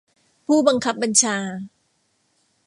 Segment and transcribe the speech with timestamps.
[0.45, 1.37] ผู้บังคับบัญชา